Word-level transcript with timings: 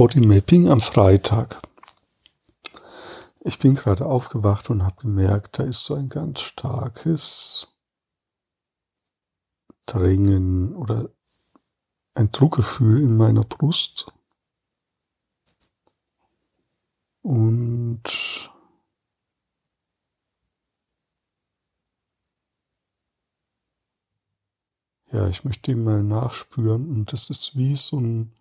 Bodymapping 0.00 0.70
am 0.70 0.80
Freitag. 0.80 1.60
Ich 3.40 3.58
bin 3.58 3.74
gerade 3.74 4.06
aufgewacht 4.06 4.70
und 4.70 4.82
habe 4.82 4.96
gemerkt, 5.02 5.58
da 5.58 5.64
ist 5.64 5.84
so 5.84 5.94
ein 5.94 6.08
ganz 6.08 6.40
starkes 6.40 7.76
Drängen 9.84 10.74
oder 10.74 11.10
ein 12.14 12.32
Druckgefühl 12.32 13.02
in 13.02 13.18
meiner 13.18 13.44
Brust. 13.44 14.10
Und 17.20 18.00
ja, 25.12 25.28
ich 25.28 25.44
möchte 25.44 25.72
ihm 25.72 25.84
mal 25.84 26.02
nachspüren 26.02 26.88
und 26.88 27.12
das 27.12 27.28
ist 27.28 27.54
wie 27.58 27.76
so 27.76 28.00
ein 28.00 28.32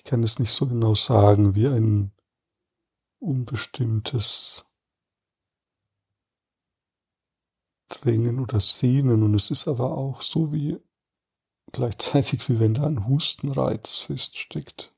ich 0.00 0.04
kann 0.04 0.22
es 0.22 0.38
nicht 0.38 0.50
so 0.50 0.66
genau 0.66 0.94
sagen, 0.94 1.54
wie 1.54 1.66
ein 1.66 2.12
unbestimmtes 3.18 4.74
Drängen 7.90 8.40
oder 8.40 8.60
Sehnen. 8.60 9.22
Und 9.22 9.34
es 9.34 9.50
ist 9.50 9.68
aber 9.68 9.98
auch 9.98 10.22
so 10.22 10.54
wie 10.54 10.80
gleichzeitig, 11.72 12.48
wie 12.48 12.58
wenn 12.58 12.72
da 12.72 12.86
ein 12.86 13.06
Hustenreiz 13.08 13.98
feststeckt. 13.98 14.90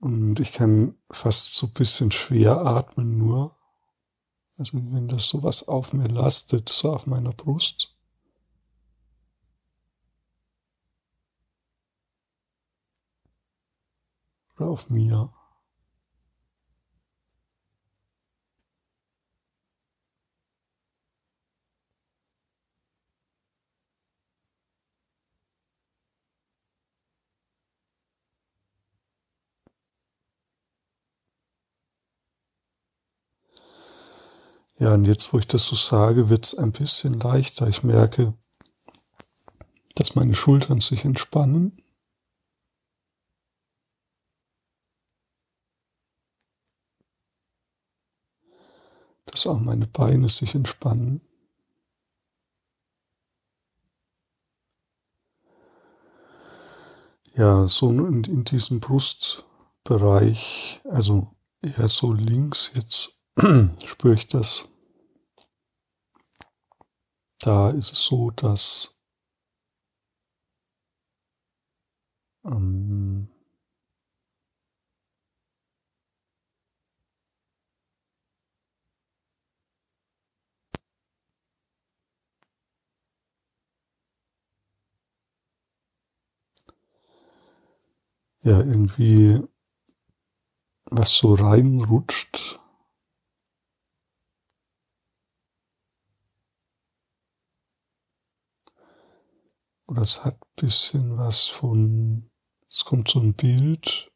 Und 0.00 0.38
ich 0.38 0.52
kann 0.52 0.98
fast 1.10 1.54
so 1.54 1.68
ein 1.68 1.72
bisschen 1.72 2.12
schwer 2.12 2.58
atmen 2.58 3.16
nur. 3.16 3.56
Also 4.58 4.76
wenn 4.92 5.08
das 5.08 5.28
sowas 5.28 5.66
auf 5.66 5.94
mir 5.94 6.08
lastet, 6.08 6.68
so 6.68 6.92
auf 6.92 7.06
meiner 7.06 7.32
Brust. 7.32 7.93
Oder 14.56 14.68
auf 14.68 14.90
mir. 14.90 15.30
Ja, 34.78 34.92
und 34.92 35.04
jetzt, 35.04 35.32
wo 35.32 35.38
ich 35.38 35.46
das 35.46 35.66
so 35.66 35.76
sage, 35.76 36.28
wird 36.28 36.46
es 36.46 36.58
ein 36.58 36.72
bisschen 36.72 37.20
leichter. 37.20 37.68
Ich 37.68 37.84
merke, 37.84 38.34
dass 39.94 40.16
meine 40.16 40.34
Schultern 40.34 40.80
sich 40.80 41.04
entspannen. 41.04 41.83
Dass 49.34 49.48
auch 49.48 49.58
meine 49.58 49.88
Beine 49.88 50.28
sich 50.28 50.54
entspannen. 50.54 51.20
Ja, 57.34 57.66
so 57.66 57.90
in, 57.90 58.44
diesem 58.44 58.78
Brustbereich, 58.78 60.80
also 60.84 61.34
eher 61.62 61.88
so 61.88 62.12
links 62.12 62.70
jetzt 62.74 63.24
spüre 63.84 64.14
ich 64.14 64.28
das. 64.28 64.68
Da 67.40 67.70
ist 67.70 67.92
es 67.92 68.04
so, 68.04 68.30
dass 68.30 69.02
ähm, 72.44 73.03
ja 88.44 88.58
irgendwie 88.58 89.42
was 90.90 91.16
so 91.16 91.34
reinrutscht. 91.34 92.60
Oder 99.86 100.02
es 100.02 100.24
hat 100.24 100.38
bisschen 100.56 101.16
was 101.16 101.44
von, 101.44 102.30
es 102.68 102.84
kommt 102.84 103.08
so 103.08 103.20
ein 103.20 103.34
Bild. 103.34 104.10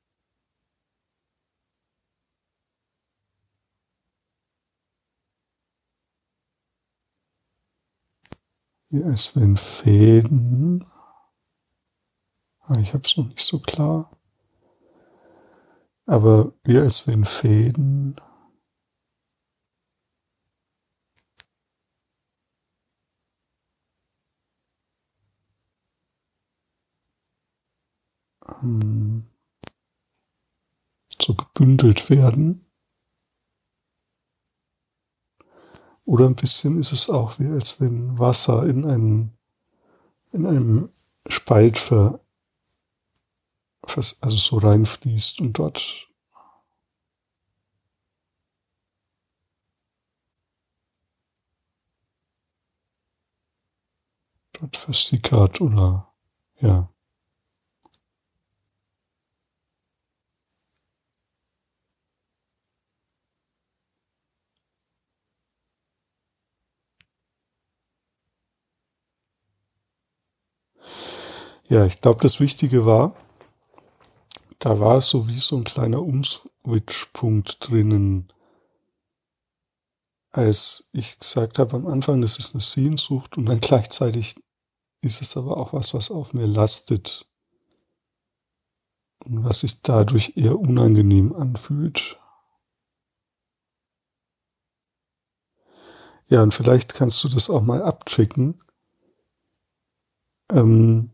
Wie 8.90 9.02
als 9.04 9.36
wenn 9.36 9.56
Fäden, 9.58 10.82
ah, 12.60 12.78
ich 12.78 12.94
habe 12.94 13.04
es 13.04 13.16
noch 13.18 13.28
nicht 13.28 13.42
so 13.42 13.58
klar, 13.60 14.17
aber 16.08 16.54
wie 16.64 16.78
als 16.78 17.06
wenn 17.06 17.26
Fäden 17.26 18.16
ähm, 28.62 29.26
so 31.20 31.34
gebündelt 31.34 32.08
werden. 32.08 32.64
Oder 36.06 36.24
ein 36.24 36.36
bisschen 36.36 36.80
ist 36.80 36.92
es 36.92 37.10
auch 37.10 37.38
wie 37.38 37.48
als 37.48 37.82
wenn 37.82 38.18
Wasser 38.18 38.66
in 38.66 38.86
einem, 38.86 39.32
in 40.32 40.46
einem 40.46 40.88
Spalt 41.28 41.76
ver, 41.76 42.20
also 43.96 44.36
so 44.36 44.58
reinfließt 44.58 45.40
und 45.40 45.58
dort 45.58 46.08
dort 54.52 54.76
versickert 54.76 55.60
oder 55.62 56.12
ja. 56.60 56.90
Ja, 71.68 71.84
ich 71.84 72.00
glaube, 72.00 72.20
das 72.22 72.40
Wichtige 72.40 72.86
war, 72.86 73.14
da 74.58 74.80
war 74.80 75.00
so 75.00 75.28
wie 75.28 75.38
so 75.38 75.56
ein 75.56 75.64
kleiner 75.64 76.02
Umswitch-Punkt 76.02 77.68
drinnen. 77.68 78.32
Als 80.30 80.90
ich 80.92 81.18
gesagt 81.18 81.58
habe 81.58 81.76
am 81.76 81.86
Anfang, 81.86 82.20
das 82.20 82.38
ist 82.38 82.54
eine 82.54 82.62
Sehnsucht 82.62 83.38
und 83.38 83.46
dann 83.46 83.60
gleichzeitig 83.62 84.36
ist 85.00 85.22
es 85.22 85.36
aber 85.36 85.56
auch 85.56 85.72
was, 85.72 85.94
was 85.94 86.10
auf 86.10 86.34
mir 86.34 86.46
lastet 86.46 87.26
und 89.24 89.44
was 89.44 89.60
sich 89.60 89.82
dadurch 89.82 90.32
eher 90.36 90.58
unangenehm 90.58 91.32
anfühlt. 91.32 92.18
Ja, 96.26 96.42
und 96.42 96.52
vielleicht 96.52 96.94
kannst 96.94 97.22
du 97.24 97.28
das 97.28 97.48
auch 97.48 97.62
mal 97.62 97.82
abchecken. 97.82 98.58
Ähm, 100.50 101.10